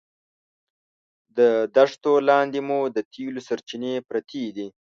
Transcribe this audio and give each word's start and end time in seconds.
د 1.37 1.39
دښتو 1.75 2.11
لاندې 2.29 2.59
مو 2.67 2.79
د 2.95 2.97
تېلو 3.13 3.39
سرچینې 3.47 3.93
پرتې 4.07 4.43
دي. 4.55 4.67